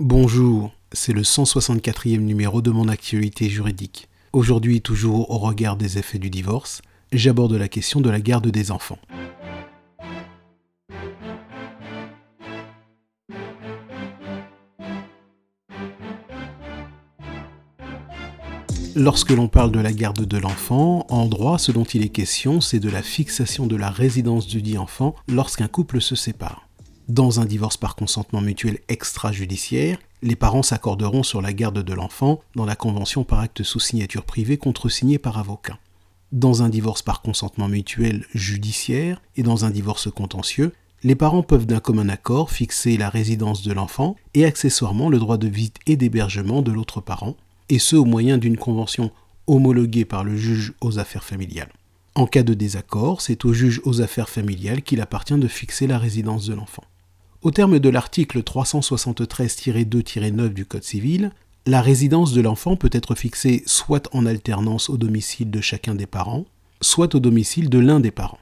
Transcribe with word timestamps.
Bonjour, 0.00 0.72
c'est 0.92 1.12
le 1.12 1.20
164e 1.20 2.20
numéro 2.20 2.62
de 2.62 2.70
mon 2.70 2.88
actualité 2.88 3.50
juridique. 3.50 4.08
Aujourd'hui, 4.32 4.80
toujours 4.80 5.30
au 5.30 5.36
regard 5.36 5.76
des 5.76 5.98
effets 5.98 6.18
du 6.18 6.30
divorce, 6.30 6.80
j'aborde 7.12 7.52
la 7.52 7.68
question 7.68 8.00
de 8.00 8.08
la 8.08 8.18
garde 8.18 8.48
des 8.48 8.70
enfants. 8.70 8.98
Lorsque 18.96 19.32
l'on 19.32 19.48
parle 19.48 19.70
de 19.70 19.80
la 19.80 19.92
garde 19.92 20.24
de 20.24 20.38
l'enfant, 20.38 21.04
en 21.10 21.26
droit, 21.26 21.58
ce 21.58 21.72
dont 21.72 21.84
il 21.84 22.02
est 22.02 22.08
question, 22.08 22.62
c'est 22.62 22.80
de 22.80 22.88
la 22.88 23.02
fixation 23.02 23.66
de 23.66 23.76
la 23.76 23.90
résidence 23.90 24.46
du 24.46 24.62
dit 24.62 24.78
enfant 24.78 25.14
lorsqu'un 25.28 25.68
couple 25.68 26.00
se 26.00 26.16
sépare. 26.16 26.69
Dans 27.10 27.40
un 27.40 27.44
divorce 27.44 27.76
par 27.76 27.96
consentement 27.96 28.40
mutuel 28.40 28.78
extrajudiciaire, 28.88 29.98
les 30.22 30.36
parents 30.36 30.62
s'accorderont 30.62 31.24
sur 31.24 31.42
la 31.42 31.52
garde 31.52 31.82
de 31.82 31.92
l'enfant 31.92 32.38
dans 32.54 32.64
la 32.64 32.76
convention 32.76 33.24
par 33.24 33.40
acte 33.40 33.64
sous 33.64 33.80
signature 33.80 34.22
privée 34.22 34.58
contresignée 34.58 35.18
par 35.18 35.36
avocat. 35.36 35.80
Dans 36.30 36.62
un 36.62 36.68
divorce 36.68 37.02
par 37.02 37.20
consentement 37.20 37.66
mutuel 37.66 38.26
judiciaire 38.32 39.20
et 39.34 39.42
dans 39.42 39.64
un 39.64 39.70
divorce 39.70 40.08
contentieux, 40.08 40.72
les 41.02 41.16
parents 41.16 41.42
peuvent 41.42 41.66
d'un 41.66 41.80
commun 41.80 42.08
accord 42.08 42.52
fixer 42.52 42.96
la 42.96 43.08
résidence 43.08 43.62
de 43.62 43.72
l'enfant 43.72 44.14
et 44.34 44.44
accessoirement 44.44 45.08
le 45.08 45.18
droit 45.18 45.36
de 45.36 45.48
visite 45.48 45.78
et 45.88 45.96
d'hébergement 45.96 46.62
de 46.62 46.70
l'autre 46.70 47.00
parent, 47.00 47.34
et 47.70 47.80
ce 47.80 47.96
au 47.96 48.04
moyen 48.04 48.38
d'une 48.38 48.56
convention 48.56 49.10
homologuée 49.48 50.04
par 50.04 50.22
le 50.22 50.36
juge 50.36 50.74
aux 50.80 51.00
affaires 51.00 51.24
familiales. 51.24 51.72
En 52.14 52.28
cas 52.28 52.44
de 52.44 52.54
désaccord, 52.54 53.20
c'est 53.20 53.44
au 53.44 53.52
juge 53.52 53.80
aux 53.82 54.00
affaires 54.00 54.28
familiales 54.28 54.82
qu'il 54.82 55.00
appartient 55.00 55.34
de 55.34 55.48
fixer 55.48 55.88
la 55.88 55.98
résidence 55.98 56.46
de 56.46 56.54
l'enfant. 56.54 56.84
Au 57.42 57.50
terme 57.50 57.78
de 57.78 57.88
l'article 57.88 58.42
373-2-9 58.42 60.50
du 60.50 60.66
Code 60.66 60.84
civil, 60.84 61.30
la 61.64 61.80
résidence 61.80 62.34
de 62.34 62.42
l'enfant 62.42 62.76
peut 62.76 62.90
être 62.92 63.14
fixée 63.14 63.62
soit 63.64 64.10
en 64.12 64.26
alternance 64.26 64.90
au 64.90 64.98
domicile 64.98 65.50
de 65.50 65.62
chacun 65.62 65.94
des 65.94 66.04
parents, 66.04 66.44
soit 66.82 67.14
au 67.14 67.18
domicile 67.18 67.70
de 67.70 67.78
l'un 67.78 67.98
des 67.98 68.10
parents. 68.10 68.40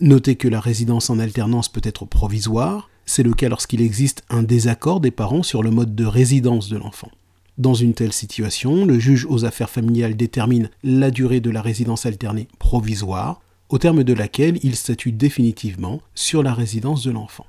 Notez 0.00 0.34
que 0.34 0.48
la 0.48 0.58
résidence 0.58 1.10
en 1.10 1.20
alternance 1.20 1.68
peut 1.68 1.80
être 1.84 2.06
provisoire, 2.06 2.90
c'est 3.06 3.22
le 3.22 3.34
cas 3.34 3.48
lorsqu'il 3.48 3.82
existe 3.82 4.24
un 4.30 4.42
désaccord 4.42 4.98
des 4.98 5.12
parents 5.12 5.44
sur 5.44 5.62
le 5.62 5.70
mode 5.70 5.94
de 5.94 6.04
résidence 6.04 6.68
de 6.68 6.76
l'enfant. 6.76 7.12
Dans 7.56 7.74
une 7.74 7.94
telle 7.94 8.12
situation, 8.12 8.84
le 8.84 8.98
juge 8.98 9.28
aux 9.30 9.44
affaires 9.44 9.70
familiales 9.70 10.16
détermine 10.16 10.70
la 10.82 11.12
durée 11.12 11.40
de 11.40 11.50
la 11.50 11.62
résidence 11.62 12.04
alternée 12.04 12.48
provisoire, 12.58 13.42
au 13.68 13.78
terme 13.78 14.02
de 14.02 14.12
laquelle 14.12 14.58
il 14.64 14.74
statue 14.74 15.12
définitivement 15.12 16.00
sur 16.16 16.42
la 16.42 16.52
résidence 16.52 17.04
de 17.04 17.12
l'enfant. 17.12 17.46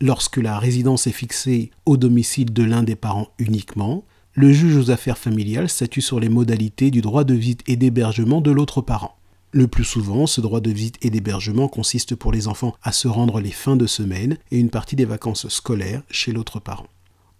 Lorsque 0.00 0.36
la 0.36 0.58
résidence 0.58 1.08
est 1.08 1.12
fixée 1.12 1.70
au 1.84 1.96
domicile 1.96 2.52
de 2.52 2.62
l'un 2.62 2.84
des 2.84 2.94
parents 2.94 3.28
uniquement, 3.38 4.04
le 4.34 4.52
juge 4.52 4.76
aux 4.76 4.90
affaires 4.92 5.18
familiales 5.18 5.68
statue 5.68 6.02
sur 6.02 6.20
les 6.20 6.28
modalités 6.28 6.92
du 6.92 7.00
droit 7.00 7.24
de 7.24 7.34
visite 7.34 7.62
et 7.66 7.74
d'hébergement 7.74 8.40
de 8.40 8.52
l'autre 8.52 8.80
parent. 8.80 9.16
Le 9.50 9.66
plus 9.66 9.82
souvent, 9.82 10.26
ce 10.26 10.40
droit 10.40 10.60
de 10.60 10.70
visite 10.70 10.98
et 11.02 11.10
d'hébergement 11.10 11.66
consiste 11.66 12.14
pour 12.14 12.30
les 12.30 12.46
enfants 12.46 12.76
à 12.82 12.92
se 12.92 13.08
rendre 13.08 13.40
les 13.40 13.50
fins 13.50 13.74
de 13.74 13.86
semaine 13.88 14.36
et 14.52 14.58
une 14.58 14.70
partie 14.70 14.94
des 14.94 15.04
vacances 15.04 15.48
scolaires 15.48 16.02
chez 16.10 16.32
l'autre 16.32 16.60
parent. 16.60 16.86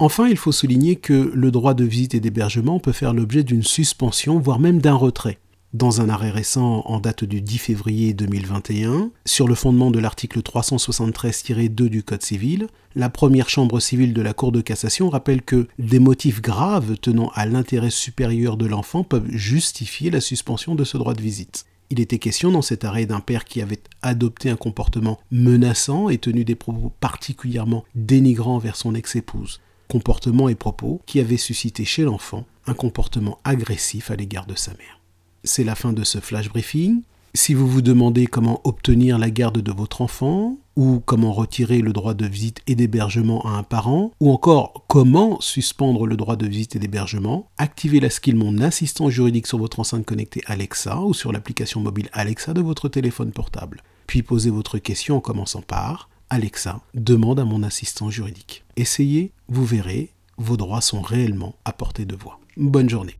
Enfin, 0.00 0.26
il 0.26 0.36
faut 0.36 0.50
souligner 0.50 0.96
que 0.96 1.30
le 1.34 1.50
droit 1.52 1.74
de 1.74 1.84
visite 1.84 2.14
et 2.14 2.20
d'hébergement 2.20 2.80
peut 2.80 2.92
faire 2.92 3.14
l'objet 3.14 3.44
d'une 3.44 3.62
suspension, 3.62 4.40
voire 4.40 4.58
même 4.58 4.80
d'un 4.80 4.94
retrait. 4.94 5.38
Dans 5.74 6.00
un 6.00 6.08
arrêt 6.08 6.30
récent 6.30 6.82
en 6.86 6.98
date 6.98 7.24
du 7.24 7.42
10 7.42 7.58
février 7.58 8.14
2021, 8.14 9.10
sur 9.26 9.46
le 9.46 9.54
fondement 9.54 9.90
de 9.90 9.98
l'article 9.98 10.40
373-2 10.40 11.68
du 11.68 12.02
Code 12.02 12.22
civil, 12.22 12.68
la 12.94 13.10
première 13.10 13.50
chambre 13.50 13.78
civile 13.78 14.14
de 14.14 14.22
la 14.22 14.32
Cour 14.32 14.50
de 14.50 14.62
cassation 14.62 15.10
rappelle 15.10 15.42
que 15.42 15.68
des 15.78 15.98
motifs 15.98 16.40
graves 16.40 16.96
tenant 16.96 17.30
à 17.34 17.44
l'intérêt 17.44 17.90
supérieur 17.90 18.56
de 18.56 18.64
l'enfant 18.64 19.04
peuvent 19.04 19.30
justifier 19.30 20.10
la 20.10 20.22
suspension 20.22 20.74
de 20.74 20.84
ce 20.84 20.96
droit 20.96 21.12
de 21.12 21.20
visite. 21.20 21.66
Il 21.90 22.00
était 22.00 22.18
question 22.18 22.50
dans 22.50 22.62
cet 22.62 22.86
arrêt 22.86 23.04
d'un 23.04 23.20
père 23.20 23.44
qui 23.44 23.60
avait 23.60 23.82
adopté 24.00 24.48
un 24.48 24.56
comportement 24.56 25.18
menaçant 25.30 26.08
et 26.08 26.16
tenu 26.16 26.46
des 26.46 26.54
propos 26.54 26.92
particulièrement 26.98 27.84
dénigrants 27.94 28.58
vers 28.58 28.76
son 28.76 28.94
ex-épouse 28.94 29.60
comportements 29.88 30.50
et 30.50 30.54
propos 30.54 31.00
qui 31.06 31.18
avaient 31.18 31.38
suscité 31.38 31.84
chez 31.84 32.04
l'enfant 32.04 32.44
un 32.66 32.74
comportement 32.74 33.38
agressif 33.44 34.10
à 34.10 34.16
l'égard 34.16 34.44
de 34.44 34.54
sa 34.54 34.72
mère. 34.72 34.97
C'est 35.44 35.64
la 35.64 35.74
fin 35.74 35.92
de 35.92 36.04
ce 36.04 36.18
flash 36.18 36.48
briefing. 36.48 37.02
Si 37.34 37.54
vous 37.54 37.68
vous 37.68 37.82
demandez 37.82 38.26
comment 38.26 38.60
obtenir 38.64 39.18
la 39.18 39.30
garde 39.30 39.60
de 39.60 39.72
votre 39.72 40.00
enfant, 40.00 40.56
ou 40.76 41.00
comment 41.04 41.32
retirer 41.32 41.80
le 41.80 41.92
droit 41.92 42.14
de 42.14 42.26
visite 42.26 42.62
et 42.66 42.74
d'hébergement 42.74 43.44
à 43.44 43.50
un 43.50 43.62
parent, 43.62 44.12
ou 44.20 44.32
encore 44.32 44.84
comment 44.88 45.40
suspendre 45.40 46.06
le 46.06 46.16
droit 46.16 46.36
de 46.36 46.46
visite 46.46 46.76
et 46.76 46.78
d'hébergement, 46.78 47.50
activez 47.58 48.00
la 48.00 48.10
skill 48.10 48.36
Mon 48.36 48.58
assistant 48.58 49.10
juridique 49.10 49.46
sur 49.46 49.58
votre 49.58 49.80
enceinte 49.80 50.06
connectée 50.06 50.42
Alexa 50.46 51.00
ou 51.00 51.14
sur 51.14 51.32
l'application 51.32 51.80
mobile 51.80 52.08
Alexa 52.12 52.54
de 52.54 52.60
votre 52.60 52.88
téléphone 52.88 53.32
portable. 53.32 53.82
Puis 54.06 54.22
posez 54.22 54.50
votre 54.50 54.78
question 54.78 55.16
en 55.16 55.20
commençant 55.20 55.62
par 55.62 56.08
Alexa, 56.30 56.80
demande 56.94 57.40
à 57.40 57.44
mon 57.44 57.62
assistant 57.62 58.10
juridique. 58.10 58.64
Essayez, 58.76 59.32
vous 59.48 59.64
verrez, 59.64 60.12
vos 60.38 60.56
droits 60.56 60.80
sont 60.80 61.02
réellement 61.02 61.56
à 61.64 61.72
portée 61.72 62.04
de 62.04 62.16
voix. 62.16 62.40
Bonne 62.56 62.88
journée. 62.88 63.16